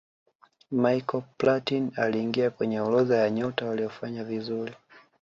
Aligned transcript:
michael 0.71 1.23
platin 1.37 1.91
aliingia 1.95 2.49
kwenye 2.49 2.79
orodha 2.81 3.17
ya 3.17 3.29
nyota 3.29 3.65
waliofanya 3.65 4.23
vizuri 4.23 4.73